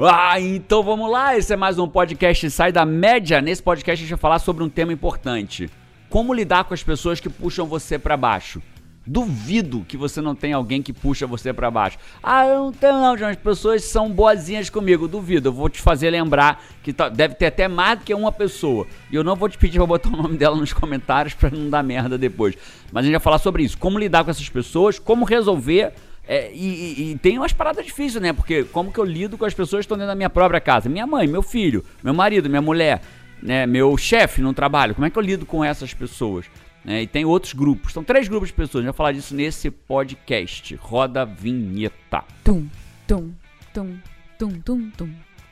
[0.00, 1.36] Ah, então vamos lá.
[1.36, 3.42] Esse é mais um podcast Sai da Média.
[3.42, 5.68] Nesse podcast a gente vai falar sobre um tema importante:
[6.08, 8.62] como lidar com as pessoas que puxam você para baixo.
[9.06, 11.98] Duvido que você não tenha alguém que puxa você para baixo.
[12.22, 13.12] Ah, eu não tenho não.
[13.12, 15.06] As pessoas são boazinhas comigo.
[15.06, 15.50] Duvido.
[15.50, 18.86] Eu vou te fazer lembrar que tá, deve ter até mais do que uma pessoa.
[19.10, 21.68] E eu não vou te pedir pra botar o nome dela nos comentários para não
[21.68, 22.56] dar merda depois.
[22.90, 23.76] Mas a gente vai falar sobre isso.
[23.76, 25.92] Como lidar com essas pessoas, como resolver
[26.26, 28.32] é, e, e, tem umas paradas difíceis, né?
[28.32, 30.88] Porque como que eu lido com as pessoas que estão dentro da minha própria casa?
[30.88, 33.02] Minha mãe, meu filho, meu marido, minha mulher,
[33.42, 33.66] né?
[33.66, 34.94] meu chefe no trabalho.
[34.94, 36.46] Como é que eu lido com essas pessoas?
[36.86, 37.92] É, e tem outros grupos.
[37.92, 38.82] São três grupos de pessoas.
[38.82, 40.74] A gente vai falar disso nesse podcast.
[40.76, 42.24] Roda vinheta.
[42.44, 42.66] Tum,
[43.06, 43.32] tum,
[43.72, 43.98] tum,
[44.38, 45.10] tum, tum, tum,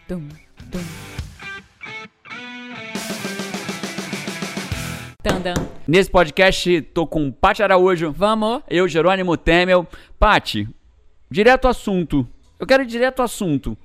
[0.09, 0.29] tum,
[0.71, 1.30] tum.
[5.31, 5.55] Tandam.
[5.87, 8.11] Nesse podcast, tô com Paty Araújo.
[8.11, 8.63] Vamos.
[8.69, 9.87] Eu, Jerônimo Temel.
[10.19, 10.69] Paty,
[11.31, 12.27] direto ao assunto.
[12.59, 13.79] Eu quero ir direto ao assunto.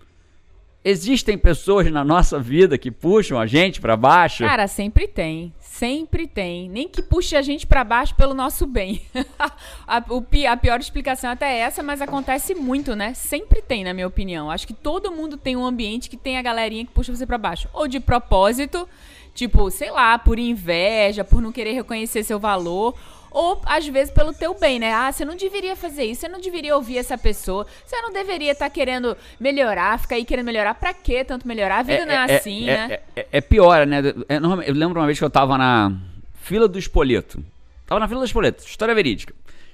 [0.83, 4.43] Existem pessoas na nossa vida que puxam a gente para baixo?
[4.43, 5.53] Cara, sempre tem.
[5.59, 6.69] Sempre tem.
[6.69, 9.01] Nem que puxe a gente para baixo pelo nosso bem.
[9.87, 13.13] a, o, a pior explicação até é essa, mas acontece muito, né?
[13.13, 14.49] Sempre tem, na minha opinião.
[14.49, 17.37] Acho que todo mundo tem um ambiente que tem a galerinha que puxa você para
[17.37, 17.67] baixo.
[17.73, 18.87] Ou de propósito,
[19.35, 22.95] tipo, sei lá, por inveja, por não querer reconhecer seu valor
[23.29, 24.93] ou às vezes pelo teu bem, né?
[24.93, 28.53] Ah, você não deveria fazer isso, você não deveria ouvir essa pessoa, você não deveria
[28.53, 30.73] estar tá querendo melhorar, ficar aí querendo melhorar.
[30.75, 31.79] Pra que tanto melhorar?
[31.79, 32.99] A vida é, não é, é assim, é, né?
[33.13, 34.01] É, é, pior, né?
[34.65, 35.91] Eu lembro uma vez que eu tava na
[36.41, 37.43] fila do espoleto.
[37.85, 39.33] Tava na fila do espoleto, história verídica.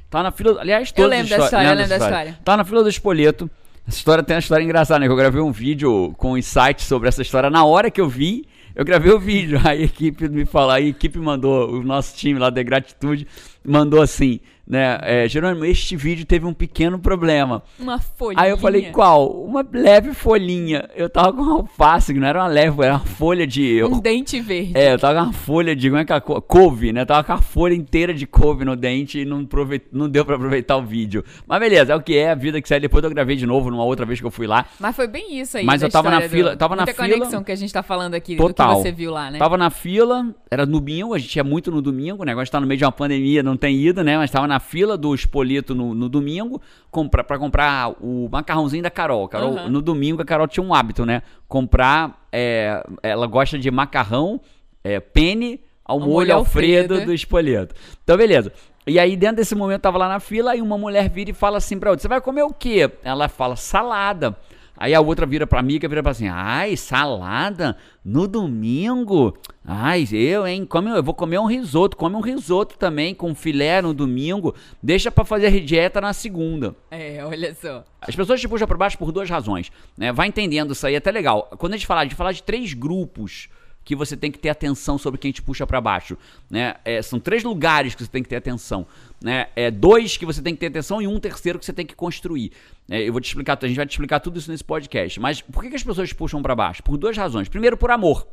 [0.10, 2.40] Tava na fila, aliás, toda Eu lembro da história, eu lembro da história.
[2.44, 3.50] Tava na fila do espoleto.
[3.88, 5.06] Essa história tem uma história engraçada, né?
[5.06, 8.48] Que eu gravei um vídeo com insights sobre essa história na hora que eu vi.
[8.76, 12.50] Eu gravei o vídeo, a equipe me falou, a equipe mandou, o nosso time lá
[12.50, 13.28] da Gratitude
[13.66, 14.40] mandou assim:
[14.72, 14.98] né?
[15.02, 17.62] É, Jerônimo, este vídeo teve um pequeno problema.
[17.78, 18.42] Uma folhinha.
[18.42, 19.30] Aí eu falei, qual?
[19.30, 20.90] Uma leve folhinha.
[20.96, 23.84] Eu tava com uma alface, não era uma leve, era uma folha de...
[23.84, 24.72] Um dente verde.
[24.74, 26.22] É, eu tava com uma folha de, como é que é?
[26.22, 27.02] Couve, né?
[27.02, 29.46] Eu tava com a folha inteira de couve no dente e não,
[29.92, 31.22] não deu pra aproveitar o vídeo.
[31.46, 32.80] Mas beleza, é o que é, a vida que sai.
[32.80, 34.66] Depois eu gravei de novo, numa outra vez que eu fui lá.
[34.80, 35.66] Mas foi bem isso aí.
[35.66, 36.58] Mas eu tava na fila, do...
[36.58, 37.10] tava na fila...
[37.10, 38.70] conexão que a gente tá falando aqui, Total.
[38.70, 39.38] do que você viu lá, né?
[39.38, 42.66] Tava na fila, era domingo, a gente ia muito no domingo, o negócio tá no
[42.66, 44.18] meio de uma pandemia, não tem ido, né?
[44.18, 48.90] Mas tava na fila do Espolito no, no domingo comprar, pra comprar o macarrãozinho da
[48.90, 49.28] Carol.
[49.28, 49.70] Carol uhum.
[49.70, 51.22] No domingo a Carol tinha um hábito, né?
[51.50, 52.26] Comprar.
[52.32, 54.40] É, ela gosta de macarrão,
[54.82, 57.76] é, pene ao molho, molho Alfredo, Alfredo do Espolito.
[58.02, 58.54] Então, beleza.
[58.88, 61.34] E aí, dentro desse momento, eu tava lá na fila, e uma mulher vira e
[61.34, 62.90] fala assim pra outra: Você vai comer o quê?
[63.04, 64.38] Ela fala: salada.
[64.82, 69.38] Aí a outra vira pra amiga, vira pra assim, ai, salada no domingo?
[69.64, 73.80] Ai, eu, hein, come, eu vou comer um risoto, come um risoto também com filé
[73.80, 76.76] no domingo, deixa para fazer dieta na segunda.
[76.90, 77.86] É, olha só.
[78.02, 80.12] As pessoas te puxam pra baixo por duas razões, né?
[80.12, 81.48] Vai entendendo isso aí, é até legal.
[81.60, 83.50] Quando a gente falar, de falar de três grupos
[83.84, 86.18] que você tem que ter atenção sobre quem te puxa para baixo,
[86.50, 86.76] né?
[86.84, 88.86] É, são três lugares que você tem que ter atenção,
[89.22, 89.48] né?
[89.56, 91.96] É dois que você tem que ter atenção e um terceiro que você tem que
[91.96, 92.52] construir.
[92.90, 95.20] É, eu vou te explicar, a gente vai te explicar tudo isso nesse podcast.
[95.20, 96.82] Mas por que, que as pessoas puxam para baixo?
[96.82, 97.48] Por duas razões.
[97.48, 98.28] Primeiro, por amor.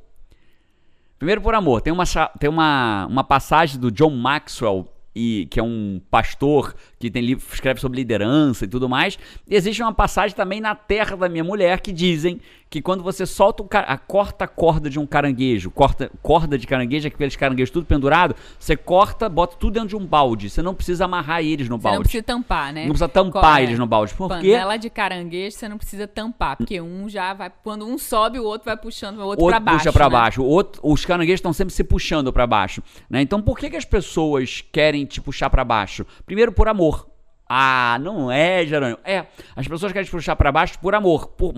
[1.18, 1.82] Primeiro, por amor.
[1.82, 2.04] Tem uma,
[2.38, 7.44] tem uma, uma passagem do John Maxwell e que é um pastor que tem livro,
[7.52, 9.18] escreve sobre liderança e tudo mais.
[9.48, 12.40] E existe uma passagem também na Terra da Minha Mulher que dizem
[12.70, 16.66] que quando você solta o, a corta a corda de um caranguejo, corta corda de
[16.66, 20.50] caranguejo, aqueles caranguejos tudo pendurado, você corta, bota tudo dentro de um balde.
[20.50, 21.96] Você não precisa amarrar eles no balde.
[21.96, 22.82] Você não precisa tampar, né?
[22.82, 24.14] Não precisa tampar eles no balde.
[24.14, 24.52] Por quê?
[24.52, 28.44] Panela de caranguejo você não precisa tampar, porque um já vai quando um sobe, o
[28.44, 29.78] outro vai puxando o outro, outro para baixo.
[29.78, 30.10] puxa para né?
[30.10, 30.42] baixo.
[30.42, 33.22] O outro, os caranguejos estão sempre se puxando para baixo, né?
[33.22, 36.06] Então por que, que as pessoas querem te puxar para baixo?
[36.24, 37.08] Primeiro por amor.
[37.48, 38.98] Ah, não é, Jerônimo.
[39.02, 39.24] É,
[39.56, 41.28] as pessoas querem te puxar para baixo por amor.
[41.28, 41.54] Por,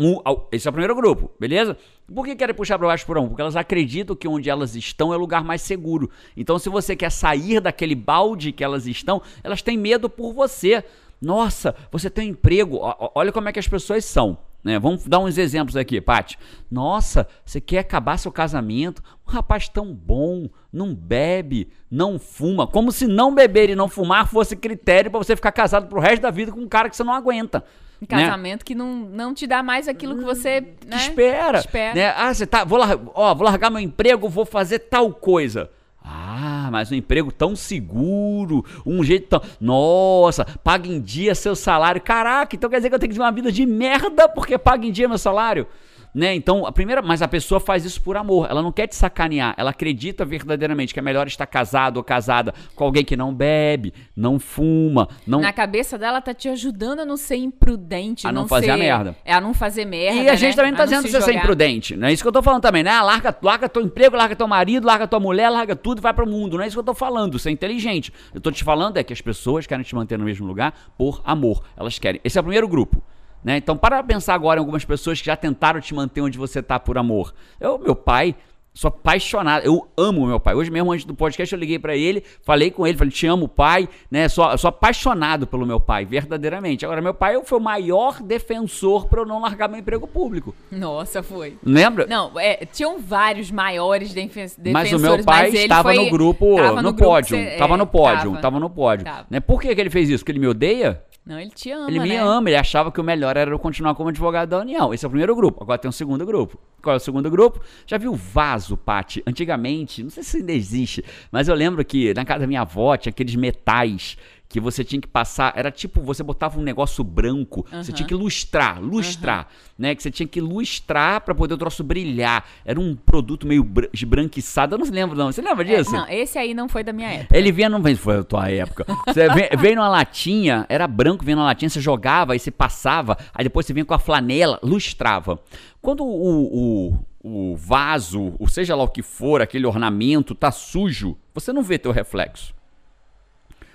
[0.52, 1.76] esse é o primeiro grupo, beleza?
[2.14, 3.30] Por que querem puxar para baixo por amor?
[3.30, 6.08] Porque elas acreditam que onde elas estão é o lugar mais seguro.
[6.36, 10.84] Então, se você quer sair daquele balde que elas estão, elas têm medo por você.
[11.20, 12.78] Nossa, você tem um emprego.
[13.12, 14.38] Olha como é que as pessoas são.
[14.62, 14.78] Né?
[14.78, 16.38] Vamos dar uns exemplos aqui, Paty.
[16.70, 19.02] Nossa, você quer acabar seu casamento?
[19.26, 22.66] Um rapaz tão bom, não bebe, não fuma.
[22.66, 26.22] Como se não beber e não fumar fosse critério para você ficar casado pro resto
[26.22, 27.64] da vida com um cara que você não aguenta.
[28.02, 28.64] Um casamento né?
[28.64, 30.96] que não, não te dá mais aquilo que você né?
[30.96, 31.58] espera.
[31.58, 31.94] espera.
[31.94, 32.08] Né?
[32.16, 32.64] Ah, você tá.
[32.64, 35.70] Vou, lar ó, vou largar meu emprego, vou fazer tal coisa.
[36.02, 39.42] Ah, mas um emprego tão seguro, um jeito tão.
[39.60, 42.00] Nossa, paga em dia seu salário.
[42.00, 44.86] Caraca, então quer dizer que eu tenho que ter uma vida de merda porque paga
[44.86, 45.66] em dia meu salário?
[46.14, 46.34] Né?
[46.34, 48.48] Então, a primeira, mas a pessoa faz isso por amor.
[48.50, 49.54] Ela não quer te sacanear.
[49.56, 53.92] Ela acredita verdadeiramente que é melhor estar casado ou casada com alguém que não bebe,
[54.16, 58.48] não fuma, não Na cabeça dela tá te ajudando a não ser imprudente, A não
[58.48, 59.16] fazer a ser- merda.
[59.24, 60.20] É, a não fazer merda.
[60.22, 60.56] E a gente né?
[60.56, 61.42] também não tá A dizendo pra você ser jogar.
[61.44, 61.96] imprudente.
[61.96, 62.90] Não é isso que eu tô falando também, né?
[62.90, 66.12] Ah, Larga, larga teu emprego, larga teu marido, larga tua mulher, larga tudo e vai
[66.14, 66.56] pro mundo.
[66.56, 67.38] Não é isso que eu tô falando.
[67.38, 68.12] Você é inteligente.
[68.34, 71.20] Eu tô te falando é que as pessoas querem te manter no mesmo lugar por
[71.24, 71.62] amor.
[71.76, 72.20] Elas querem.
[72.24, 73.02] Esse é o primeiro grupo.
[73.42, 73.56] Né?
[73.56, 76.78] Então, para pensar agora em algumas pessoas que já tentaram te manter onde você tá
[76.78, 77.32] por amor.
[77.58, 78.34] Eu, meu pai,
[78.72, 79.64] sou apaixonado.
[79.64, 80.54] Eu amo meu pai.
[80.54, 83.48] Hoje mesmo, antes do podcast, eu liguei pra ele, falei com ele, falei, te amo,
[83.48, 84.28] pai, né?
[84.28, 86.84] Sou, sou apaixonado pelo meu pai, verdadeiramente.
[86.84, 90.54] Agora, meu pai foi o maior defensor pra eu não largar meu emprego público.
[90.70, 91.56] Nossa, foi.
[91.64, 92.06] Lembra?
[92.06, 96.56] Não, é, tinham vários maiores defen defensores, Mas o meu pai estava foi- no grupo,
[96.56, 97.36] tava no, grupo pódio.
[97.36, 98.40] que você- tava é, no pódio, tava.
[98.42, 99.04] tava, no pódio.
[99.04, 99.26] Tava.
[99.30, 99.40] Né?
[99.40, 100.22] Por que, que ele fez isso?
[100.22, 101.02] Porque ele me odeia?
[101.30, 102.18] Não, ele te ama, Ele me né?
[102.18, 104.92] ama, ele achava que o melhor era eu continuar como advogado da União.
[104.92, 105.62] Esse é o primeiro grupo.
[105.62, 106.58] Agora tem um segundo grupo.
[106.82, 107.60] Qual é o segundo grupo?
[107.86, 109.22] Já viu o vaso, Pati?
[109.24, 112.96] Antigamente, não sei se ainda existe, mas eu lembro que na casa da minha avó
[112.96, 114.18] tinha aqueles metais
[114.50, 117.92] que você tinha que passar, era tipo, você botava um negócio branco, você Aham.
[117.92, 119.48] tinha que lustrar, lustrar,
[119.78, 119.94] né?
[119.94, 122.44] Que você tinha que lustrar pra poder o troço brilhar.
[122.64, 125.30] Era um produto meio bran- esbranquiçado, eu não se lembro não.
[125.30, 125.92] Você lembra É, disso?
[125.92, 127.38] não, esse aí não foi da minha época.
[127.38, 128.84] Ele vinha, não foi a tua época.
[129.06, 133.44] Você veio numa latinha, era branco, vinha numa latinha, você jogava, aí você passava, aí
[133.44, 135.38] depois você vinha com a flanela, lustrava.
[135.80, 141.16] Quando o, o, o vaso, ou seja lá o que for, aquele ornamento, tá sujo,
[141.32, 142.52] você não vê teu reflexo.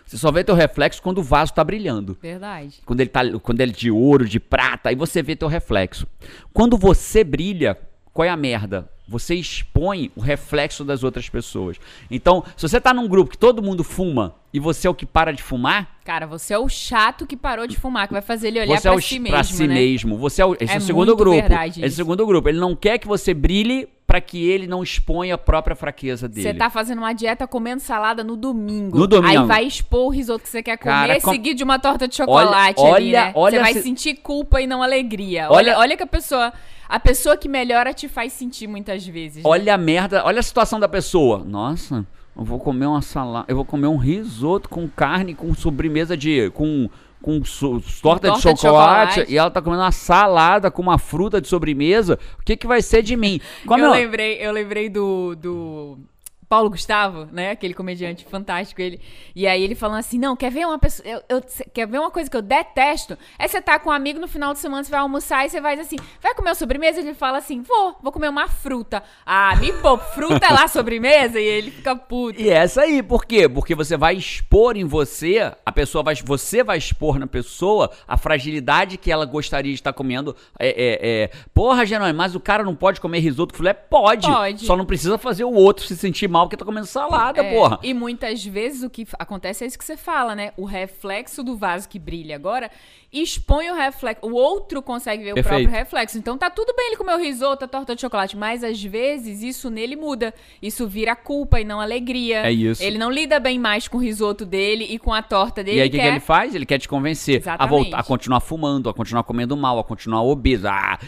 [0.05, 2.17] Você só vê teu reflexo quando o vaso tá brilhando.
[2.21, 2.75] Verdade.
[2.85, 6.05] Quando ele, tá, quando ele é de ouro, de prata, aí você vê teu reflexo.
[6.53, 7.77] Quando você brilha,
[8.13, 8.89] qual é a merda?
[9.07, 11.77] Você expõe o reflexo das outras pessoas.
[12.09, 15.05] Então, se você tá num grupo que todo mundo fuma e você é o que
[15.05, 18.49] para de fumar, Cara, você é o chato que parou de fumar, que vai fazer
[18.49, 19.73] ele olhar você é pra o si pra mesmo, si né?
[19.73, 20.17] mesmo.
[20.17, 21.35] Você é o, esse é, É o segundo grupo.
[21.35, 22.47] verdade esse é o segundo grupo.
[22.47, 26.47] Ele não quer que você brilhe para que ele não exponha a própria fraqueza dele.
[26.47, 28.97] Você tá fazendo uma dieta comendo salada no domingo.
[28.97, 29.41] No domingo.
[29.41, 32.07] Aí vai expor o risoto que você quer comer, Cara, com- seguir de uma torta
[32.07, 33.31] de chocolate Olha- ali, né?
[33.35, 35.47] olha você vai se- sentir culpa e não alegria.
[35.50, 36.53] Olha- Olha, olha que a pessoa...
[36.88, 39.38] A pessoa que melhora te faz sentir muitas vezes.
[39.38, 39.50] né?
[39.50, 41.39] Olha a merda, olha a situação da pessoa.
[41.44, 42.06] Nossa,
[42.38, 46.51] eu vou comer uma salada, eu vou comer um risoto com carne, com sobremesa de
[46.51, 46.88] com
[47.25, 49.33] com so- torta, de, torta de chocolate, chocolate.
[49.33, 52.19] e ela tá comendo uma salada com uma fruta de sobremesa.
[52.39, 53.42] O que que vai ser de mim?
[53.66, 55.98] Como eu eu- lembrei, eu lembrei do, do
[56.47, 57.51] Paulo Gustavo, né?
[57.51, 59.00] Aquele comediante fantástico, ele.
[59.36, 61.07] E aí ele falando assim: não, quer ver uma pessoa.
[61.07, 61.44] Eu, eu-
[61.74, 63.18] quer ver uma coisa que eu detesto?
[63.39, 65.59] É você tá com um amigo no final de semana, você vai almoçar e você
[65.59, 67.00] vai assim: vai comer uma sobremesa?
[67.00, 69.03] Ele fala assim: vou, vou comer uma fruta.
[69.25, 71.39] Ah, me pô, fruta é lá sobremesa?
[71.39, 72.39] E ele fica puto.
[72.39, 73.50] E essa aí, por quê?
[73.50, 78.18] Porque você vai expor em você, a pessoa vai, você vai expor na pessoa a
[78.18, 80.36] fragilidade que ela gostaria de estar comendo.
[80.59, 83.74] É, é, é, porra, Genônimo, mas o cara não pode comer risoto com filé?
[83.74, 84.27] Pode.
[84.27, 84.65] Pode.
[84.65, 87.79] Só não precisa fazer o outro se sentir mal porque tá comendo salada, É, porra.
[87.81, 90.51] E muitas vezes o que acontece é isso que você fala, né?
[90.57, 92.69] O reflexo do vaso que brilha agora
[93.13, 94.25] expõe o reflexo.
[94.27, 95.45] O outro consegue ver Perfeito.
[95.45, 96.17] o próprio reflexo.
[96.17, 99.41] Então tá tudo bem ele comer o risoto, a torta de chocolate, mas às vezes
[99.41, 100.33] isso nele muda.
[100.61, 102.45] Isso vira culpa e não alegria.
[102.45, 102.83] É isso.
[102.83, 105.77] Ele não lida bem mais com o risoto dele e com a torta dele.
[105.77, 106.53] E aí o que, que quer- ele faz?
[106.53, 107.69] Ele quer te convencer a, Exatamente.
[107.69, 110.67] voltar, a continuar fumando, a continuar comendo mal, a continuar obeso.
[110.67, 110.99] Ah,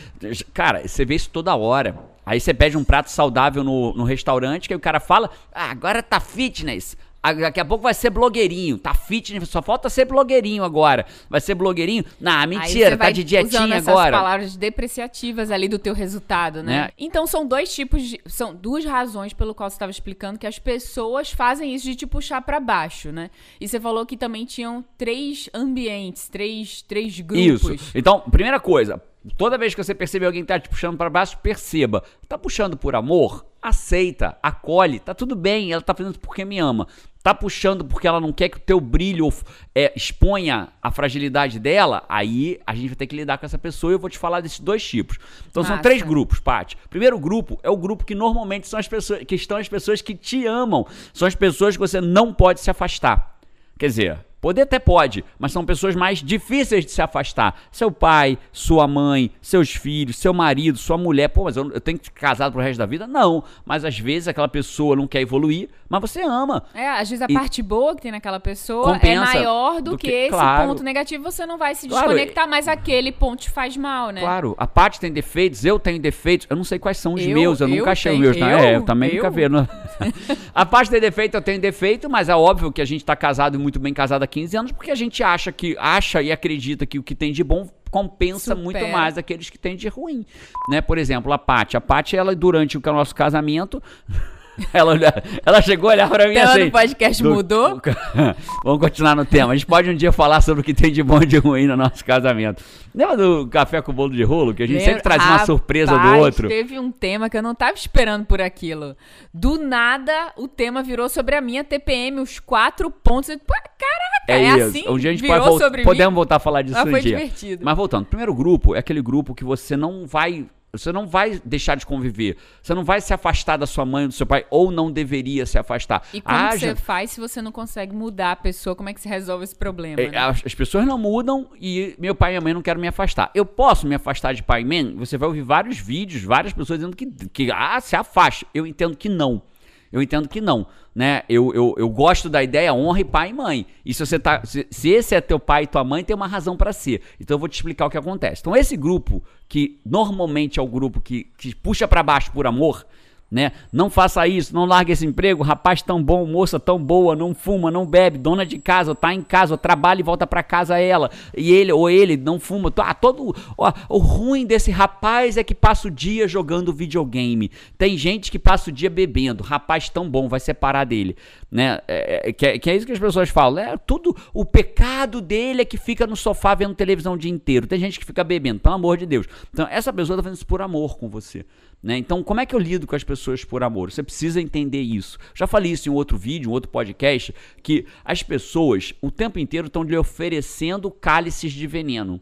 [0.53, 1.97] cara, você vê isso toda hora.
[2.27, 5.71] Aí você pede um prato saudável no, no restaurante, que aí o cara fala, ah,
[5.71, 6.97] agora tá fitness.
[7.23, 8.77] Daqui a pouco vai ser blogueirinho.
[8.77, 11.05] Tá fitness, só falta ser blogueirinho agora.
[11.29, 12.03] Vai ser blogueirinho?
[12.19, 14.17] Não, mentira, tá de usando dietinha essas agora.
[14.17, 16.81] palavras depreciativas ali do teu resultado, né?
[16.81, 16.89] Né?
[16.97, 20.59] Então são dois tipos de, são duas razões pelo qual você estava explicando que as
[20.59, 23.29] pessoas fazem isso de te puxar pra baixo, né?
[23.59, 27.71] E você falou que também tinham três ambientes, três, três grupos.
[27.71, 27.91] Isso.
[27.95, 29.01] Então, primeira coisa,
[29.35, 32.03] toda vez que você perceber alguém que tá te puxando pra baixo, perceba.
[32.27, 33.45] Tá puxando por amor?
[33.61, 36.87] Aceita, acolhe, tá tudo bem, ela tá fazendo porque me ama.
[37.23, 39.27] Tá puxando porque ela não quer que o teu brilho
[39.75, 43.91] é, exponha a fragilidade dela, aí a gente vai ter que lidar com essa pessoa
[43.91, 45.17] e eu vou te falar desses dois tipos.
[45.49, 46.77] Então são três grupos, Paty.
[46.89, 50.15] Primeiro grupo é o grupo que normalmente são as pessoas que estão as pessoas que
[50.15, 53.37] te amam, são as pessoas que você não pode se afastar.
[53.77, 57.59] Quer dizer, poder até pode, mas são pessoas mais difíceis de se afastar.
[57.69, 61.27] Seu pai, sua mãe, seus filhos, seu marido, sua mulher.
[61.27, 63.05] Pô, mas eu, eu tenho que ficar casado pro resto da vida?
[63.05, 63.43] Não.
[63.65, 66.63] Mas às vezes aquela pessoa não quer evoluir, mas você ama.
[66.73, 69.97] É, às vezes a E- parte boa que tem naquela pessoa é maior do, do
[69.97, 70.69] que, que- esse claro.
[70.69, 74.21] ponto negativo, você não vai se Claro, desconectar, mas aquele ponto te faz mal, né?
[74.21, 76.47] Claro, a Paty tem defeitos, eu tenho defeitos.
[76.49, 78.37] Eu não sei quais são os Eu- meus, eu, eu nunca achei os meus.
[78.37, 78.49] não.
[78.49, 79.31] eu- é, eu também nunca eu?
[79.31, 79.49] vi.
[79.49, 79.67] Não.
[80.55, 83.55] a Paty tem defeito, eu tenho defeito, mas é óbvio que a gente tá casado
[83.55, 86.85] e muito bem casado há 15 anos, porque a gente acha que acha e acredita
[86.85, 88.63] que o que tem de bom compensa Supera.
[88.63, 90.23] muito mais aqueles que têm de ruim,
[90.69, 90.79] né?
[90.79, 91.75] Por exemplo, a Paty.
[91.75, 93.81] A Paty, ela durante o nosso casamento,
[94.73, 96.65] ela, olha- ela chegou a olhar pra mim O tema assim...
[96.65, 97.81] do podcast do- mudou?
[98.63, 99.53] Vamos continuar no tema.
[99.53, 101.67] A gente pode um dia falar sobre o que tem de bom e de ruim
[101.67, 102.63] no nosso casamento.
[102.93, 104.53] Lembra do café com bolo de rolo?
[104.53, 106.47] Que a gente sempre Lembro- trazia uma Rapaz, surpresa do outro.
[106.47, 108.95] Teve um tema que eu não tava esperando por aquilo.
[109.33, 113.29] Do nada, o tema virou sobre a minha TPM, os quatro pontos.
[113.45, 114.67] Pô, Caraca, É, é, isso.
[114.69, 114.89] assim?
[114.89, 116.15] um dia a gente virou pode sobre podemos mim.
[116.15, 117.15] voltar a falar disso Mas um foi dia.
[117.17, 117.63] divertido.
[117.63, 120.45] Mas voltando, o primeiro grupo é aquele grupo que você não vai.
[120.77, 122.37] Você não vai deixar de conviver.
[122.61, 125.45] Você não vai se afastar da sua mãe ou do seu pai, ou não deveria
[125.45, 126.03] se afastar.
[126.13, 128.75] E como Haja- você faz se você não consegue mudar a pessoa?
[128.75, 130.01] Como é que você resolve esse problema?
[130.01, 130.17] É, né?
[130.17, 133.31] As, as pessoas não mudam e meu pai e minha mãe não querem me afastar.
[133.33, 134.95] Eu posso me afastar de pai e mãe?
[134.95, 138.45] Você vai ouvir vários vídeos, várias pessoas dizendo que, que ah, se afaste.
[138.53, 139.41] Eu entendo que não.
[139.91, 141.23] Eu entendo que não, né?
[141.29, 143.65] Eu, eu, eu gosto da ideia honre pai e mãe.
[143.85, 146.27] E se você tá, se, se esse é teu pai e tua mãe, tem uma
[146.27, 147.01] razão pra ser.
[147.19, 148.41] Então eu vou te explicar o que acontece.
[148.41, 152.85] Então esse grupo que normalmente é o grupo que, que puxa pra baixo por amor,
[153.29, 153.51] né?
[153.71, 157.69] Não faça isso, não largue esse emprego, rapaz tão bom, moça tão boa, não fuma,
[157.69, 161.11] não bebe, dona de casa, tá em casa, trabalha e volta pra casa ela.
[161.35, 162.73] E ele ou ele não fuma.
[162.77, 167.51] Ah, todo ó, o ruim desse rapaz é que passa o dia jogando videogame.
[167.77, 169.43] Tem gente que passa o dia bebendo.
[169.43, 171.15] Rapaz tão bom, vai separar dele,
[171.51, 171.79] né?
[171.87, 173.61] É, é, que, é, que é isso que as pessoas falam.
[173.61, 177.67] É tudo o pecado dele é que fica no sofá vendo televisão o dia inteiro.
[177.67, 179.27] Tem gente que fica bebendo, pelo amor de Deus.
[179.51, 181.45] Então essa pessoa tá fazendo isso por amor com você.
[181.81, 181.97] Né?
[181.97, 183.91] Então, como é que eu lido com as pessoas por amor?
[183.91, 185.17] Você precisa entender isso.
[185.33, 189.67] Já falei isso em outro vídeo, em outro podcast, que as pessoas o tempo inteiro
[189.67, 192.19] estão lhe oferecendo cálices de veneno.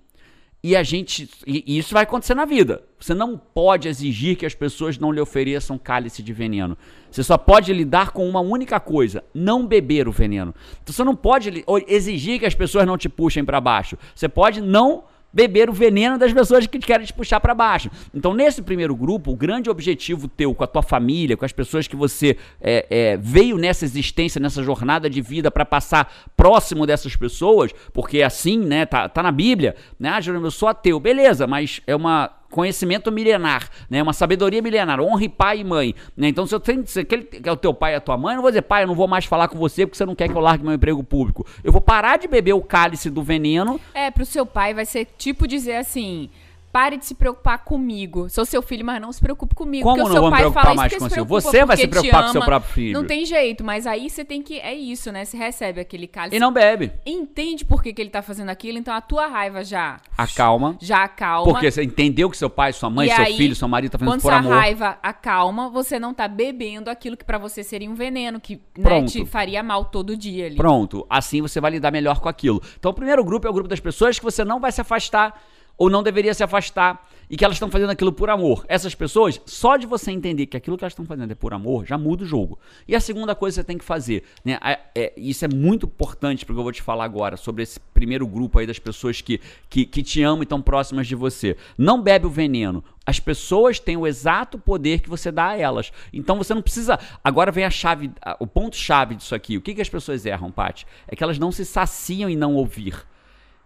[0.68, 1.30] E a gente.
[1.46, 2.84] E isso vai acontecer na vida.
[3.00, 6.76] Você não pode exigir que as pessoas não lhe ofereçam cálice de veneno.
[7.12, 10.56] Você só pode lidar com uma única coisa: não beber o veneno.
[10.82, 13.96] Então você não pode exigir que as pessoas não te puxem para baixo.
[14.16, 15.04] Você pode não
[15.36, 17.92] beber o veneno das pessoas que querem te puxar para baixo.
[18.14, 21.90] Então, nesse primeiro grupo, o grande objetivo teu com a tua família, com as pessoas
[21.90, 27.18] que você é, é, veio nessa existência, nessa jornada de vida para passar próximo dessas
[27.18, 31.46] pessoas, porque assim, né, tá, tá na Bíblia, né, ah, Jerônimo, eu sou ateu, beleza,
[31.46, 34.02] mas é uma conhecimento milenar, né?
[34.02, 36.30] Uma sabedoria milenar, honre pai e mãe, né?
[36.30, 38.36] Então se eu tenho se que é o teu pai e a tua mãe, eu
[38.38, 40.30] não vou dizer, pai, eu não vou mais falar com você porque você não quer
[40.30, 41.46] que eu largue meu emprego público.
[41.62, 45.06] Eu vou parar de beber o cálice do veneno É, pro seu pai vai ser
[45.18, 46.30] tipo dizer assim:
[46.76, 48.30] pare de se preocupar comigo.
[48.30, 49.86] Sou seu filho, mas não se preocupe comigo.
[49.86, 51.14] Como porque o não seu vou me pai preocupar mais com se você?
[51.16, 53.00] preocupa Você vai se preocupar com seu próprio filho.
[53.00, 54.60] Não tem jeito, mas aí você tem que.
[54.60, 55.24] É isso, né?
[55.24, 56.36] Você recebe aquele cálice.
[56.36, 56.92] e não bebe.
[57.06, 60.02] Entende por que, que ele tá fazendo aquilo, então a tua raiva já.
[60.18, 60.78] Acalma.
[60.82, 61.50] Já acalma.
[61.50, 63.98] Porque você entendeu que seu pai, sua mãe, E seu aí, filho, seu marido tá
[63.98, 64.54] fazendo Quando isso por amor.
[64.54, 69.06] raiva acalma, você não tá bebendo aquilo que pra você seria um veneno, que né,
[69.06, 70.58] te faria mal todo dia ali.
[70.58, 72.62] Pronto, assim você vai lidar melhor com aquilo.
[72.78, 75.42] Então, o primeiro grupo é o grupo das pessoas que você não vai se afastar
[75.78, 78.64] ou não deveria se afastar e que elas estão fazendo aquilo por amor.
[78.68, 81.84] Essas pessoas, só de você entender que aquilo que elas estão fazendo é por amor,
[81.84, 82.60] já muda o jogo.
[82.88, 84.60] E a segunda coisa que você tem que fazer, né?
[84.64, 88.28] é- é- isso é muito importante porque eu vou te falar agora sobre esse primeiro
[88.28, 91.58] grupo aí das pessoas que, que, que te amam e estão próximas de você.
[91.76, 92.84] Não bebe o veneno.
[93.04, 95.92] As pessoas têm o exato poder que você dá a elas.
[96.14, 97.00] Então você não precisa.
[97.24, 99.58] Agora vem a chave, o ponto-chave disso aqui.
[99.58, 100.86] O que, que as pessoas erram, Paty?
[101.08, 102.96] É que elas não se saciam em não ouvir.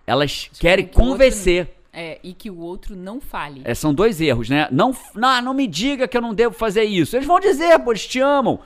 [0.08, 1.76] Elas querem outro- convencer.
[1.92, 3.62] É, e que o outro não fale.
[3.66, 4.68] É, são dois erros, né?
[4.72, 7.16] Não, não, não me diga que eu não devo fazer isso.
[7.16, 8.60] Eles vão dizer, pô, eles te amam.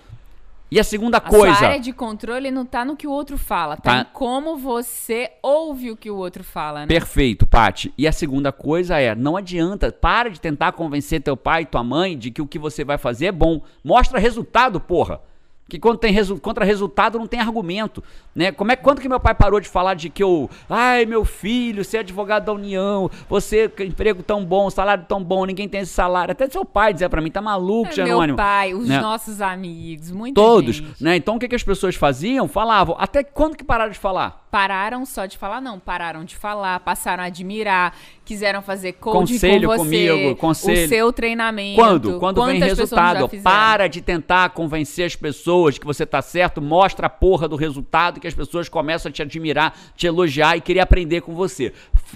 [0.69, 1.55] E a segunda A coisa.
[1.55, 4.01] sua área de controle não tá no que o outro fala, tá, Tá.
[4.01, 6.87] em como você ouve o que o outro fala, né?
[6.87, 7.93] Perfeito, Pati.
[7.95, 11.83] E a segunda coisa é, não adianta, para de tentar convencer teu pai e tua
[11.83, 13.61] mãe de que o que você vai fazer é bom.
[13.83, 15.21] Mostra resultado, porra.
[15.67, 18.03] Que quando tem resu contra resultado não tem argumento,
[18.35, 18.51] né?
[18.51, 21.83] Como é quando que meu pai parou de falar de que eu, ai, meu filho,
[21.83, 25.93] você é advogado da União, você emprego tão bom, salário tão bom, ninguém tem esse
[25.93, 26.33] salário.
[26.33, 28.99] Até seu pai dizia pra mim, tá maluco, É, meu pai, os né?
[28.99, 31.01] nossos amigos, muita Todos, gente.
[31.03, 31.15] né?
[31.15, 32.47] Então o que, que as pessoas faziam?
[32.47, 32.95] Falavam.
[32.99, 34.42] Até quando que pararam de falar?
[34.53, 37.91] Pararam só de falar, não, pararam de falar, passaram a admirar,
[38.23, 40.85] quiseram fazer coaching Conselho com você, comigo, conselho.
[40.85, 41.81] o seu treinamento.
[41.81, 42.19] Quando?
[42.19, 43.27] Quando vem resultado.
[43.41, 48.19] Para de tentar convencer as pessoas que você tá certo, mostra a porra do resultado
[48.19, 51.73] que as pessoas começam a te admirar, te elogiar e querer aprender com você.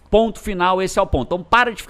[0.10, 1.28] Ponto final, esse é o ponto.
[1.28, 1.84] Então para de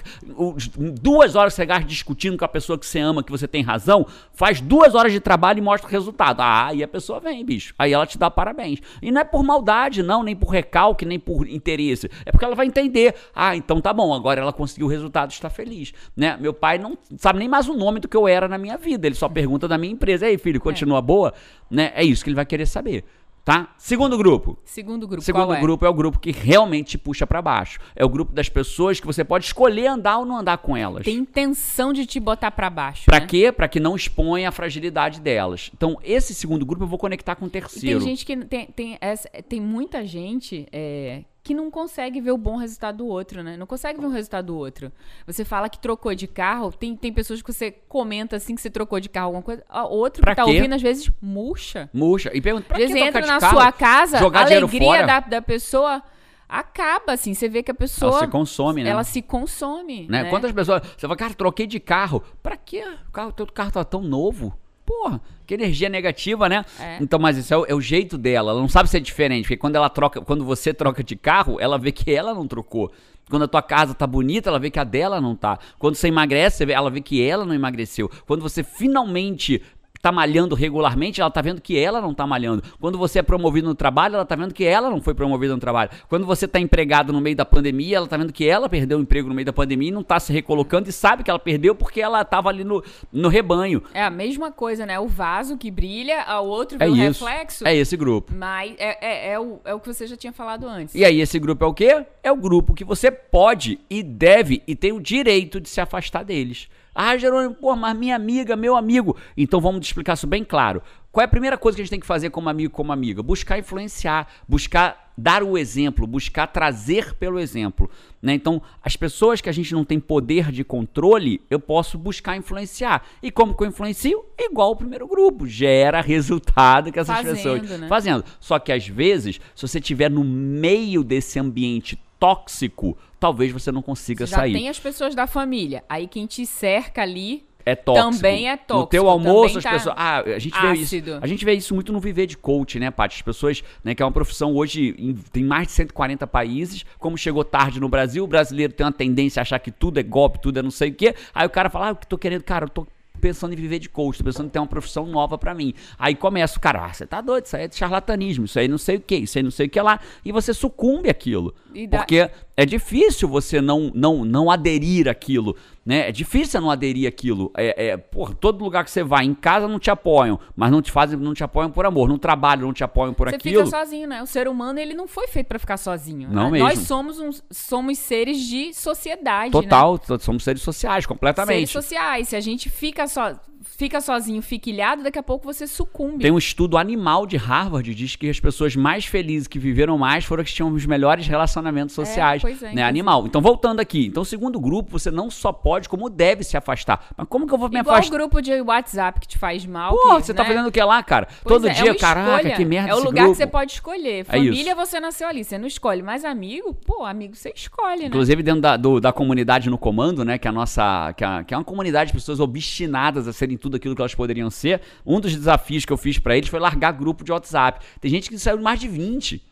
[1.00, 4.06] Duas horas você gasta discutindo com a pessoa que você ama, que você tem razão,
[4.32, 6.40] faz duas horas de trabalho e mostra o resultado.
[6.40, 7.74] Ah, aí a pessoa vem, bicho.
[7.78, 8.80] Aí ela te dá parabéns.
[9.02, 12.10] E não é por maldade, não, nem por recalque, nem por interesse.
[12.24, 13.14] É porque ela vai entender.
[13.34, 15.92] Ah, então tá bom, agora ela conseguiu o resultado, está feliz.
[16.16, 16.36] Né?
[16.40, 19.06] Meu pai não sabe nem mais o nome do que eu era na minha vida.
[19.06, 20.26] Ele só pergunta da minha empresa.
[20.26, 21.32] E aí, filho, continua boa?
[21.70, 21.92] Né?
[21.94, 23.04] É isso que ele vai querer saber.
[23.48, 23.72] Tá?
[23.78, 24.58] Segundo grupo.
[24.62, 25.60] Segundo grupo, Segundo é?
[25.62, 27.78] grupo é o grupo que realmente te puxa pra baixo.
[27.96, 31.02] É o grupo das pessoas que você pode escolher andar ou não andar com elas.
[31.04, 33.26] Tem intenção de te botar pra baixo, Pra né?
[33.26, 33.50] quê?
[33.50, 35.70] Pra que não exponha a fragilidade delas.
[35.74, 38.00] Então, esse segundo grupo eu vou conectar com o E terceiro.
[38.00, 42.36] tem gente que tem, tem, essa- tem muita gente é, que não consegue ver o
[42.36, 43.56] bom resultado do outro, né?
[43.56, 44.92] Não consegue ver o resultado do outro.
[45.26, 48.68] Você fala que trocou de carro, tem, tem pessoas que você comenta assim que você
[48.68, 50.54] trocou de carro alguma coisa, outro Pra que tá quê?
[50.54, 51.88] ouvindo às vezes murcha.
[51.90, 52.30] Murcha.
[52.34, 53.56] E pergunta, pra Às vezes entra na carro?
[53.56, 56.02] sua casa, a alegria da, da pessoa
[56.46, 57.32] acaba, assim.
[57.32, 58.12] Você vê que a pessoa.
[58.12, 58.90] Ela se consome, né?
[58.90, 60.06] Ela se consome.
[60.06, 60.24] Né?
[60.24, 60.28] né?
[60.28, 60.82] Quantas pessoas.
[60.82, 62.22] Você fala, cara, troquei de carro.
[62.42, 62.84] Pra quê?
[63.08, 64.54] O carro, teu carro tá tão novo.
[64.88, 66.64] Porra, que energia negativa, né?
[66.80, 66.96] É.
[66.98, 68.52] Então, mas isso é o, é o jeito dela.
[68.52, 69.42] Ela não sabe ser diferente.
[69.42, 72.90] Porque quando ela troca, quando você troca de carro, ela vê que ela não trocou.
[73.28, 75.58] Quando a tua casa tá bonita, ela vê que a dela não tá.
[75.78, 78.10] Quando você emagrece, ela vê que ela não emagreceu.
[78.26, 79.62] Quando você finalmente
[80.00, 82.62] tá malhando regularmente, ela tá vendo que ela não tá malhando.
[82.80, 85.60] Quando você é promovido no trabalho, ela tá vendo que ela não foi promovida no
[85.60, 85.90] trabalho.
[86.08, 89.02] Quando você tá empregado no meio da pandemia, ela tá vendo que ela perdeu o
[89.02, 91.74] emprego no meio da pandemia e não tá se recolocando e sabe que ela perdeu
[91.74, 93.82] porque ela tava ali no, no rebanho.
[93.92, 94.98] É a mesma coisa, né?
[94.98, 97.24] O vaso que brilha, ao outro vê É o isso.
[97.24, 97.66] reflexo.
[97.66, 98.32] É esse grupo.
[98.34, 100.94] Mas é, é, é, o, é o que você já tinha falado antes.
[100.94, 102.04] E aí, esse grupo é o quê?
[102.22, 106.24] É o grupo que você pode e deve e tem o direito de se afastar
[106.24, 106.68] deles.
[107.00, 109.16] Ah, Jerônimo, pô, mas minha amiga, meu amigo.
[109.36, 110.82] Então vamos explicar isso bem claro.
[111.12, 113.22] Qual é a primeira coisa que a gente tem que fazer como amigo, como amiga?
[113.22, 117.88] Buscar influenciar, buscar dar o exemplo, buscar trazer pelo exemplo.
[118.20, 118.34] Né?
[118.34, 123.04] Então, as pessoas que a gente não tem poder de controle, eu posso buscar influenciar.
[123.22, 124.24] E como que eu influencio?
[124.36, 125.46] Igual o primeiro grupo.
[125.46, 127.86] Gera resultado que essas Fazendo, pessoas né?
[127.86, 128.24] fazendo.
[128.40, 133.82] Só que às vezes, se você estiver no meio desse ambiente tóxico, talvez você não
[133.82, 134.52] consiga Já sair.
[134.52, 135.84] tem as pessoas da família.
[135.88, 138.14] Aí quem te cerca ali É tóxico.
[138.16, 139.94] Também é No tóxico, teu almoço, as tá pessoas.
[139.98, 140.82] Ah, a gente vê isso.
[140.84, 141.18] ácido.
[141.20, 143.16] A gente vê isso muito no viver de coach, né, Paty?
[143.16, 146.84] As pessoas, né, que é uma profissão hoje em- tem mais de 140 países.
[146.98, 150.02] Como chegou tarde no Brasil, o brasileiro tem uma tendência a achar que tudo é
[150.02, 151.14] golpe, tudo é não sei o quê.
[151.34, 152.86] Aí o cara fala: Ah, eu tô querendo, cara, eu tô
[153.20, 155.74] pensando em viver de coach, tô pensando em ter uma profissão nova pra mim.
[155.98, 158.68] Aí começa o cara, ah, você tá doido, isso aí é de charlatanismo, isso aí
[158.68, 161.52] não sei o que, isso aí não sei o que lá, e você sucumbe àquilo.
[161.74, 165.54] E dá- Porque é difícil você não, não, não aderir àquilo,
[165.86, 166.08] né?
[166.08, 167.52] É difícil você não aderir àquilo.
[167.56, 170.82] É, é, porra, todo lugar que você vai, em casa não te apoiam, mas não
[170.82, 173.64] te fazem, não te apoiam por amor, no trabalho não te apoiam por Você aquilo.
[173.64, 174.20] fica sozinho, né?
[174.20, 176.28] O ser humano, ele não foi feito pra ficar sozinho.
[176.28, 176.50] Não né?
[176.50, 176.66] mesmo.
[176.66, 179.62] Nós somos, uns, somos seres de sociedade, né?
[179.62, 181.68] Total, t- somos seres sociais, completamente.
[181.68, 182.28] Seres sociais.
[182.28, 183.38] Se a gente fica, só,
[183.78, 186.18] fica sozinho, fica ilhado, daqui a pouco você sucumbe.
[186.18, 190.24] Tem um estudo animal de Harvard diz que as pessoas mais felizes que viveram mais
[190.24, 192.82] foram as que tinham os melhores relacionamentos sociais, pois é, né?
[192.82, 193.24] Animal.
[193.26, 197.06] Então voltando aqui, então segundo grupo, você não só pode como deve se afastar.
[197.16, 198.16] Mas como que eu vou me Igual o afastar?
[198.18, 199.92] grupo de WhatsApp que te faz mal.
[199.96, 200.48] Pô, que, você tá né?
[200.48, 201.28] fazendo o que lá, cara?
[201.44, 202.56] Pois Todo é, é dia, caraca, escolha.
[202.56, 203.30] que merda É o lugar grupo.
[203.30, 204.20] que você pode escolher.
[204.20, 206.02] É Família você nasceu ali, você não escolhe.
[206.02, 208.06] Mas amigo, pô, amigo você escolhe, né?
[208.06, 210.36] Inclusive dentro da, do- da comunidade no comando, né?
[210.36, 211.12] Que é a nossa.
[211.16, 214.14] Que é, que é uma comunidade de pessoas obstinadas a serem tudo aquilo que elas
[214.14, 214.80] poderiam ser.
[215.04, 217.84] Um dos desafios que eu fiz pra eles foi largar grupo de WhatsApp.
[218.00, 219.42] Tem gente que saiu mais de 20.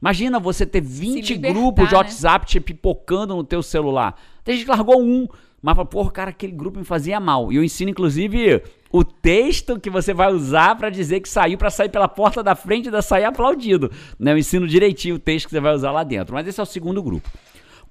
[0.00, 1.98] Imagina você ter 20 libertar, grupos de né?
[1.98, 4.20] WhatsApp te pipocando no teu celular.
[4.42, 5.28] Tem gente que largou um.
[5.62, 7.52] Mas fala, porra, cara, aquele grupo me fazia mal.
[7.52, 11.70] E eu ensino, inclusive, o texto que você vai usar pra dizer que saiu pra
[11.70, 13.92] sair pela porta da frente e ainda sair aplaudido.
[14.18, 14.32] Né?
[14.32, 16.34] Eu ensino direitinho o texto que você vai usar lá dentro.
[16.34, 17.30] Mas esse é o segundo grupo.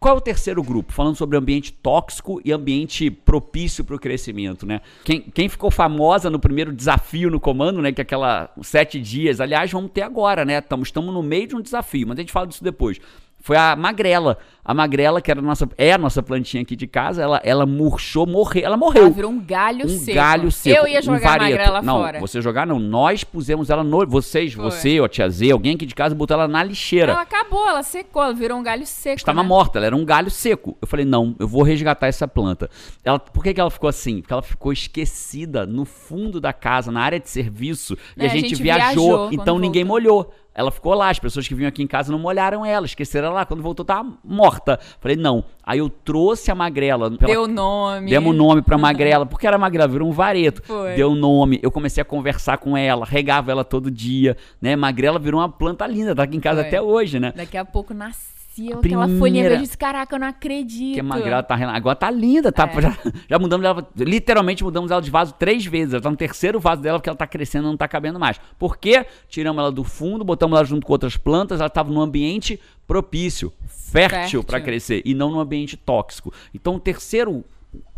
[0.02, 0.92] Qual é o terceiro grupo?
[0.92, 4.82] Falando sobre ambiente tóxico e ambiente propício para o crescimento, né?
[5.04, 7.92] Quem, quem ficou famosa no primeiro desafio no comando, né?
[7.92, 10.58] Que é aquela sete dias, aliás, vamos ter agora, né?
[10.58, 13.00] Estamos, estamos no meio de um desafio, mas a gente fala disso depois.
[13.42, 14.40] Foi a Magrela.
[14.64, 17.66] A Magrela, que era a nossa, é a nossa plantinha aqui de casa, ela, ela
[17.66, 18.64] murchou, morreu.
[18.64, 19.04] Ela morreu.
[19.06, 20.16] Ela virou um galho um seco.
[20.16, 20.78] galho seco.
[20.78, 21.58] Eu ia um jogar a vareto.
[21.58, 22.20] magrela não, fora.
[22.20, 22.78] você jogar não.
[22.80, 24.06] Nós pusemos ela no.
[24.06, 24.64] Vocês, Foi.
[24.64, 27.12] você, ó, tia Z, alguém aqui de casa botou ela na lixeira.
[27.14, 29.18] Ela acabou, ela secou, ela virou um galho seco.
[29.18, 29.50] Estava né?
[29.50, 30.78] morta, ela era um galho seco.
[30.82, 32.70] Eu falei, não, eu vou resgatar essa planta.
[33.04, 34.22] Ela, por que, que ela ficou assim?
[34.22, 37.98] Porque ela ficou esquecida no fundo da casa, na área de serviço.
[38.16, 40.02] E É, a a gente, gente viajou, viajou então ninguém voltou.
[40.12, 40.34] molhou.
[40.54, 43.36] Ela ficou lá, as pessoas que vinham aqui em casa não molharam ela, esqueceram ela
[43.38, 43.46] lá.
[43.46, 44.51] Quando voltou, tava morta.
[45.00, 45.44] Falei, não.
[45.64, 47.10] Aí eu trouxe a magrela.
[47.10, 48.10] Deu nome.
[48.10, 50.62] Demos nome pra magrela, porque era magrela, virou um vareto.
[50.64, 50.96] Foi.
[50.96, 54.76] Deu nome, eu comecei a conversar com ela, regava ela todo dia, né?
[54.76, 56.68] Magrela virou uma planta linda, tá aqui em casa Foi.
[56.68, 57.34] até hoje, né?
[57.36, 59.58] Daqui a pouco nascia primeira- aquela folhinha verde.
[59.58, 60.94] Eu disse, Caraca, eu não acredito.
[60.96, 62.70] Que a magrela tá Agora tá linda, tá?
[62.70, 62.72] É.
[62.82, 62.98] Já,
[63.30, 65.94] já mudamos ela, literalmente mudamos ela de vaso três vezes.
[65.94, 68.40] Ela tá no terceiro vaso dela porque ela tá crescendo e não tá cabendo mais.
[68.60, 69.06] Por quê?
[69.30, 73.54] Tiramos ela do fundo, botamos ela junto com outras plantas, ela tava num ambiente propício,
[73.68, 74.44] fértil Fértil.
[74.44, 76.34] para crescer e não num ambiente tóxico.
[76.54, 77.44] Então o terceiro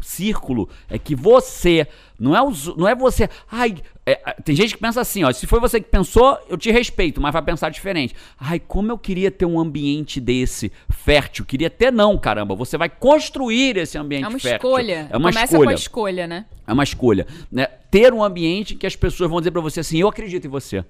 [0.02, 1.88] círculo é que você,
[2.20, 5.32] não é, os, não é você, ai, é, é, tem gente que pensa assim, ó,
[5.32, 8.14] se foi você que pensou, eu te respeito, mas vai pensar diferente.
[8.38, 12.90] Ai, como eu queria ter um ambiente desse fértil, queria ter não, caramba, você vai
[12.90, 14.30] construir esse ambiente fértil.
[14.30, 14.70] É uma fértil.
[14.70, 15.08] escolha.
[15.10, 15.64] É uma Começa escolha.
[15.64, 16.46] com a escolha, né?
[16.68, 17.68] É uma escolha, né?
[17.90, 20.84] Ter um ambiente que as pessoas vão dizer para você assim, eu acredito em você.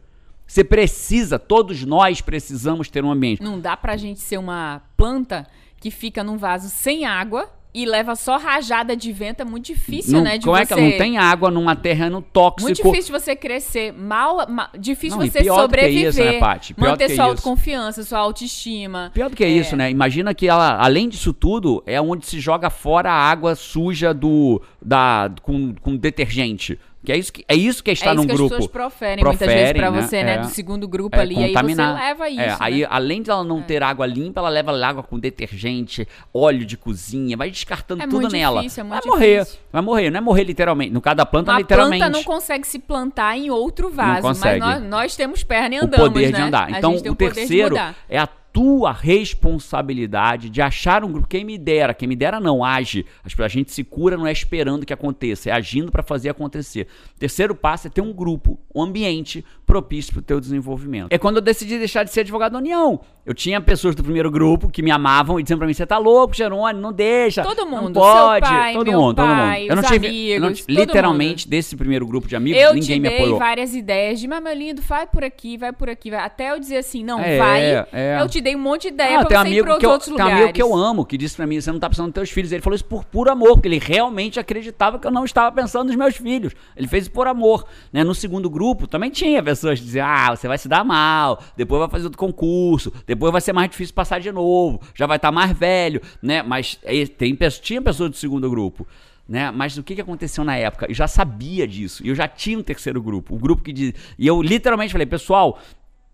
[0.45, 3.41] Você precisa, todos nós precisamos ter um ambiente.
[3.41, 5.47] Não dá pra gente ser uma planta
[5.79, 9.41] que fica num vaso sem água e leva só rajada de vento.
[9.41, 10.37] É muito difícil, Não, né?
[10.37, 10.61] De como você...
[10.73, 12.63] é que não tem água numa terreno tóxico?
[12.69, 16.39] Muito difícil você crescer, mal, ma- difícil Não, você pior do que sobreviver, isso, né,
[16.39, 16.73] Paty?
[16.73, 17.31] Pior do manter que sua isso.
[17.31, 19.11] autoconfiança, sua autoestima.
[19.13, 19.49] Pior do que É.
[19.49, 19.89] isso, né?
[19.89, 24.61] Imagina que ela, além disso tudo, é onde se joga fora a água suja do
[24.81, 26.79] da com, com detergente.
[27.05, 28.55] Que é isso que é isso que é estar é isso num que as grupo.
[28.55, 30.01] pessoas proferem, muitas vezes Proferem, pra né?
[30.01, 30.33] você, né?
[30.35, 30.37] É.
[30.39, 32.39] Do segundo grupo É, ali, aí você leva isso.
[32.41, 32.57] É, né?
[32.59, 36.77] aí além de ela não ter água limpa, ela leva água com detergente, óleo de
[36.77, 38.61] cozinha, vai descartando tudo nela.
[38.61, 39.59] difícil, é vai morrer, difícil.
[39.71, 40.91] vai morrer, não é morrer literalmente.
[40.93, 41.99] No caso da planta, Uma literalmente.
[42.03, 45.83] planta não consegue se plantar em outro vaso, mas nós, nós temos perna e o
[45.83, 46.37] andamos, poder né?
[46.37, 46.67] de andar.
[46.73, 47.95] A Então, o o poder de terceiro mudar.
[48.07, 51.27] é a tua responsabilidade de achar um grupo.
[51.27, 53.03] Quem me dera, quem me dera não age.
[53.39, 56.87] A gente se cura não é esperando que aconteça, é agindo para fazer acontecer.
[57.17, 61.07] Terceiro passo é ter um grupo, um ambiente propício para o teu desenvolvimento.
[61.11, 62.99] É quando eu decidi deixar de ser advogado da União.
[63.25, 65.97] Eu tinha pessoas do primeiro grupo que me amavam e diziam para mim: você tá
[65.97, 67.41] louco, Jerônimo, não deixa.
[67.41, 68.45] Todo não mundo, pode.
[68.45, 69.69] seu pai, todo mundo, todo pai, mundo.
[69.71, 72.73] Eu não tive, eu não amigos, tive- todo literalmente desse primeiro grupo de amigos, Eu
[72.73, 73.39] ninguém te me dei apoiou.
[73.39, 76.19] várias ideias de, mas meu lindo, vai por aqui, vai por aqui, vai.
[76.19, 77.61] Até eu dizer assim, não, É, vai.
[77.93, 78.17] é.
[78.21, 80.17] Eu te dei um monte de ideia Ah, pra você ir eu, outros tem um
[80.17, 80.33] lugares.
[80.37, 82.51] amigo que eu amo, que disse pra mim, você não tá pensando nos teus filhos.
[82.51, 85.87] Ele falou isso por puro amor, porque ele realmente acreditava que eu não estava pensando
[85.87, 86.53] nos meus filhos.
[86.75, 87.65] Ele fez isso por amor.
[87.91, 88.03] Né?
[88.03, 91.89] No segundo grupo, também tinha pessoas diziam, ah, você vai se dar mal, depois vai
[91.89, 95.57] fazer outro concurso, depois vai ser mais difícil passar de novo, já vai estar mais
[95.57, 96.43] velho, né?
[96.43, 96.77] Mas
[97.17, 98.85] tem, tinha pessoas do segundo grupo.
[99.27, 99.51] Né?
[99.51, 100.85] Mas o que, que aconteceu na época?
[100.89, 102.05] Eu já sabia disso.
[102.05, 103.33] Eu já tinha um terceiro grupo.
[103.33, 103.93] O grupo que diz.
[104.19, 105.57] E eu literalmente falei, pessoal,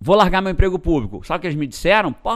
[0.01, 1.23] vou largar meu emprego público.
[1.25, 2.11] Sabe o que eles me disseram?
[2.13, 2.29] Pô,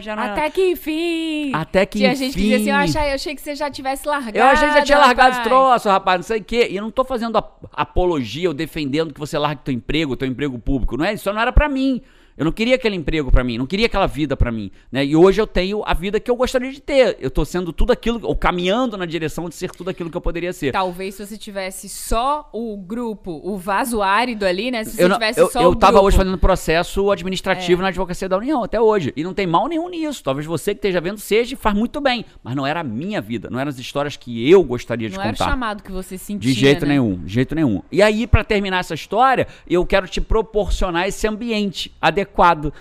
[0.00, 0.22] já não.
[0.22, 1.52] Até que enfim.
[1.54, 2.98] Até que Tinha gente que dizia assim, eu enfim.
[2.98, 4.38] achei, eu achei que você já tivesse largado.
[4.38, 5.48] Eu achei que já tinha largado esse rapaz.
[5.48, 6.68] troço, rapaz, não sei o quê.
[6.70, 10.26] E eu não tô fazendo ap- apologia ou defendendo que você largue teu emprego, teu
[10.28, 10.96] emprego público.
[10.96, 12.00] Não é isso, não era pra mim.
[12.36, 15.04] Eu não queria aquele emprego pra mim, não queria aquela vida pra mim, né?
[15.04, 17.16] E hoje eu tenho a vida que eu gostaria de ter.
[17.20, 20.20] Eu tô sendo tudo aquilo, ou caminhando na direção de ser tudo aquilo que eu
[20.20, 20.72] poderia ser.
[20.72, 24.84] Talvez se você tivesse só o grupo, o vaso árido ali, né?
[24.84, 26.06] Se você eu, não- tivesse eu, só eu o tava grupo.
[26.06, 27.12] hoje fazendo processo É.
[27.12, 29.12] administrativo na advocacia da União, até hoje.
[29.16, 30.22] E não tem mal nenhum nisso.
[30.24, 32.24] Talvez você que esteja vendo seja e faz muito bem.
[32.42, 35.22] Mas não era a minha vida, não eram as histórias que eu gostaria de Não
[35.22, 35.50] era o contar.
[35.50, 36.92] chamado que você sentia, De jeito né?
[36.92, 37.82] nenhum, de jeito nenhum.
[37.92, 42.29] E aí, pra terminar essa história, eu quero te proporcionar esse ambiente adequado.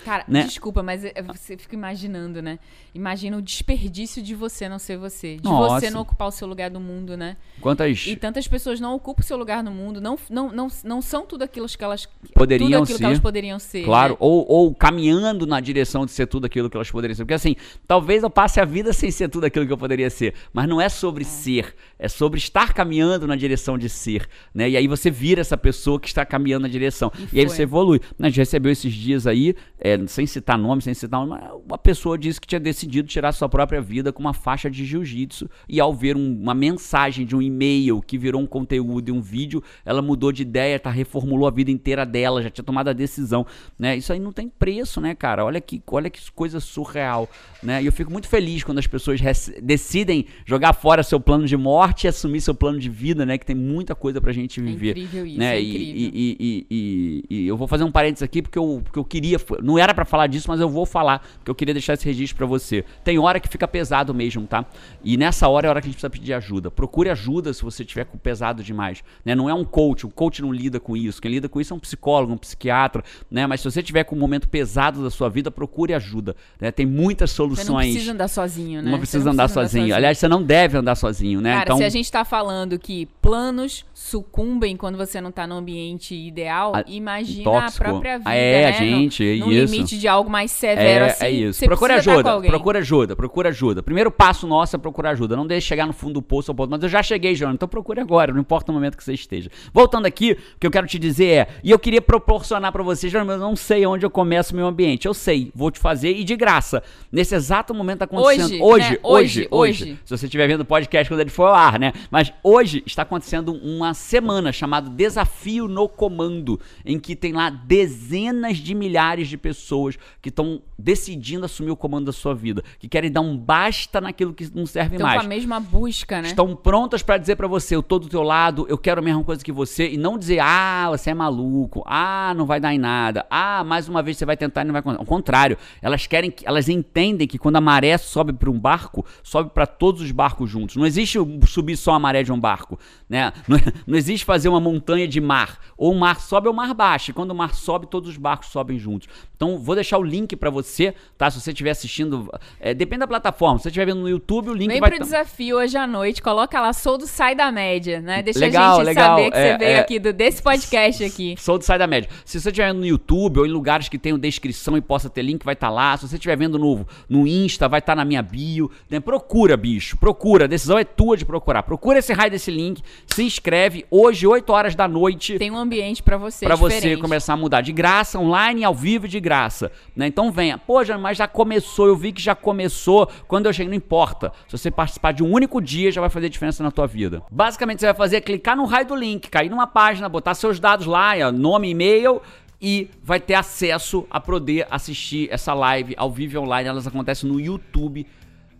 [0.05, 0.43] Cara, né?
[0.43, 2.59] desculpa, mas é- você fica imaginando, né?
[2.93, 5.38] Imagina o desperdício de você não ser você.
[5.38, 5.79] De Nossa.
[5.79, 7.38] você não ocupar o seu lugar no mundo, né?
[7.62, 11.01] Quantas E tantas pessoas não ocupam o seu lugar no mundo, não, não, não, não
[11.01, 12.97] são tudo aquilo que elas Poderiam ser.
[12.97, 13.83] que elas poderiam ser.
[13.83, 14.17] Claro, né?
[14.19, 17.23] ou, ou caminhando na direção de ser tudo aquilo que elas poderiam ser.
[17.23, 17.55] Porque assim,
[17.88, 20.33] talvez eu passe a vida sem ser tudo aquilo que eu poderia ser.
[20.53, 24.27] Mas não é sobre ser, é sobre estar caminhando na direção de ser.
[24.55, 24.69] Né?
[24.69, 27.12] E aí você vira essa pessoa que está caminhando na direção.
[27.33, 27.99] E E, aí você evolui.
[28.17, 32.17] A gente recebeu esses dias aí, é, sem citar nome, sem citar nome, uma pessoa
[32.17, 35.49] disse que tinha decidido tirar sua própria vida com uma faixa de jiu-jitsu.
[35.67, 39.19] E ao ver um- uma mensagem de um e-mail que virou um conteúdo e um
[39.21, 42.93] vídeo, ela mudou de ideia, tá, reformulou a vida inteira dela, já tinha tomado a
[42.93, 43.45] decisão.
[43.77, 43.97] Né?
[43.97, 45.43] Isso aí não tem preço, né, cara?
[45.43, 47.29] Olha que, olha que coisa surreal.
[47.62, 47.83] Né?
[47.83, 49.19] E eu fico muito feliz quando as pessoas
[49.62, 53.38] decidem jogar fora seu plano de morte e assumir seu plano de vida, né?
[53.38, 54.91] Que tem muita coisa pra gente viver.
[54.97, 55.56] incrível isso, né?
[55.58, 56.12] é E- incrível.
[56.13, 59.38] e- e, e- e- eu vou fazer um parênteses aqui porque eu, porque eu queria.
[59.63, 62.38] Não era pra falar disso, mas eu vou falar, porque eu queria deixar esse registro
[62.38, 62.84] pra você.
[63.04, 64.65] Tem hora que fica pesado mesmo, tá?
[65.04, 66.69] E nessa hora é a hora que a gente precisa pedir ajuda.
[66.71, 69.04] Procure ajuda se você tiver com pesado demais.
[69.25, 69.36] Né?
[69.36, 71.21] Não é um coach, o coach não lida com isso.
[71.21, 73.45] Quem lida com isso é um psicólogo, um psiquiatra, né?
[73.47, 76.36] Mas se você tiver com um momento pesado da sua vida, procure ajuda.
[76.60, 76.71] Né?
[76.71, 77.67] Tem muitas Você soluções.
[77.67, 78.91] não precisa andar sozinho, né?
[78.91, 79.95] Não Você precisa andar sozinho.
[79.95, 81.52] Aliás, você não deve andar sozinho, né?
[81.54, 85.55] Cara, então, se a gente tá falando que planos sucumbem quando você não tá no
[85.55, 87.83] ambiente ideal, A- imagina tóxico.
[87.83, 88.67] a própria vida, Ah, é, né?
[88.67, 89.73] a gente, é no, no isso.
[89.73, 91.25] limite de algo mais severo É, assim.
[91.25, 91.65] é isso.
[91.65, 93.83] Procura com ajuda, procura ajuda, procura ajuda.
[93.83, 95.35] Primeiro passo nosso é procurar ajuda.
[95.35, 96.69] Não deixe chegar no fundo do poço ao ponto.
[96.69, 99.49] Mas eu já cheguei, João, então procure agora, não importa o momento que você esteja.
[99.73, 103.09] Voltando aqui, o que eu quero te dizer é, e eu queria proporcionar pra você,
[103.09, 105.05] João, eu não sei onde eu começo o meu ambiente.
[105.07, 106.81] Eu sei, vou te fazer e de graça.
[107.11, 108.45] Nesse exato momento tá acontecendo.
[108.45, 108.97] Hoje, hoje, né?
[109.03, 109.83] hoje, Hoje, hoje.
[109.83, 109.99] hoje.
[110.05, 111.91] Se você estiver vendo o podcast quando ele for ao né?
[112.10, 118.58] Mas hoje está acontecendo uma semana chamada Desafio no Comando, em que tem lá dezenas
[118.58, 123.12] de milhares de pessoas que estão decidindo assumir o comando da sua vida, que querem
[123.12, 125.19] dar um basta naquilo que não serve Estão mais.
[125.19, 126.29] com a mesma busca, né?
[126.29, 129.23] Estão prontas pra dizer pra você, eu tô do teu lado, eu quero a mesma
[129.23, 132.77] coisa que você, e não dizer, ah, você é maluco, ah, não vai dar em
[132.77, 135.01] nada, ah, mais uma vez você vai tentar e não vai acontecer.
[135.01, 139.05] Ao contrário, elas querem, que- elas entendem que quando a maré sobe pra um barco,
[139.21, 140.75] sobe pra todos os barcos juntos.
[140.75, 143.32] Não existe o- subir só a maré de um barco, né?
[143.48, 145.60] Não, não existe fazer uma montanha de mar.
[145.78, 147.12] Ou o mar sobe ou o mar baixa.
[147.12, 149.08] E quando o mar sobe, todos os barcos sobem juntos.
[149.36, 151.30] Então, vou deixar o link pra você, tá?
[151.32, 153.58] Se você estiver assistindo, é, depende da plataforma.
[153.58, 155.88] Se você estiver vendo no YouTube, o link Vem vai pro tá- desafio hoje à
[155.88, 158.22] noite, coloca lá, sou do Sai da Média, né?
[158.22, 159.80] Deixa Legal, a gente legal, saber que é, você veio é.
[159.80, 161.36] aqui do, desse podcast aqui.
[161.39, 162.10] Sou do Sai da Média.
[162.26, 165.43] Se você estiver no YouTube ou em lugares que tenham descrição e possa ter link,
[165.43, 165.95] vai estar lá.
[165.98, 168.69] Se você estiver vendo no, no Insta, vai estar na minha bio.
[168.89, 169.00] né?
[169.00, 169.98] Procura, bicho.
[169.98, 170.45] Procura.
[170.45, 171.48] A decisão é tua de procurar.
[171.63, 172.81] Procura esse raio desse link.
[173.07, 173.85] Se inscreve.
[173.89, 175.38] Hoje, 8 horas da noite.
[175.38, 179.07] Tem um ambiente pra você Pra você começar a mudar de graça, online, ao vivo
[179.07, 179.71] e de graça.
[179.95, 180.07] Né?
[180.07, 180.57] Então venha.
[180.57, 183.09] Pô, já, mas já começou, eu vi que já começou.
[183.27, 184.31] Quando eu cheguei, não importa.
[184.47, 187.23] Se você participar de um único dia, já vai fazer diferença na tua vida.
[187.31, 190.59] Basicamente, você vai fazer é clicar no raio do link, cair numa página, botar seus
[190.59, 192.21] dados lá, ó, nome, e-mail.
[192.62, 196.67] E vai ter acesso a poder assistir essa live ao vivo online.
[196.67, 198.05] Elas acontecem no YouTube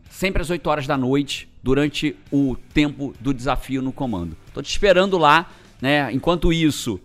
[0.10, 4.36] sempre às 8 horas da noite, durante o tempo do desafio no comando.
[4.54, 5.50] Tô te esperando lá,
[5.82, 6.12] né?
[6.13, 7.00] Enquanto isso,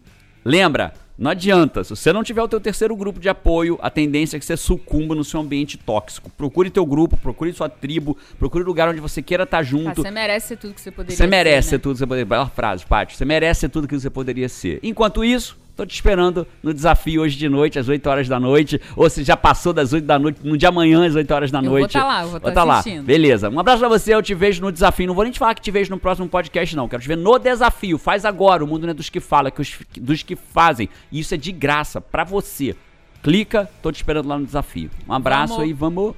[0.45, 4.37] lembra, não adianta, se você não tiver o teu terceiro grupo de apoio, a tendência
[4.37, 6.29] é que você sucumba no seu ambiente tóxico.
[6.31, 10.03] Procure teu grupo, procure sua tribo, procure o lugar onde você queira estar Ah, junto.
[10.03, 11.83] você merece ser tudo que você poderia Você merece ser, ser né?
[11.83, 12.27] tudo que você poderia.
[12.27, 13.17] Bela frase, Paty.
[13.17, 14.81] Você merece ser tudo que você poderia ser.
[14.83, 18.81] Enquanto isso, tô te esperando no desafio hoje de noite, às 8 horas da noite.
[18.97, 21.59] Ou se já passou das 8 da noite, no dia amanhã, às 8 horas da
[21.59, 21.93] Eu vou noite.
[21.93, 22.79] tá lá, eu vou tá tá lá.
[22.79, 23.05] assistindo.
[23.05, 23.49] Beleza.
[23.51, 25.07] Um abraço pra você, eu te vejo no desafio.
[25.07, 26.89] Não vou nem te falar que te vejo no próximo podcast, não.
[26.89, 27.99] Quero te ver no desafio.
[27.99, 28.63] Faz agora.
[28.65, 30.89] O mundo não é dos que fala, é que os- dos que fazem.
[31.11, 32.75] E isso é de graça, pra você.
[33.23, 34.91] Clica, tô te esperando lá no desafio.
[35.09, 35.65] Um abraço Vamos.
[35.67, 36.15] aí, vamos.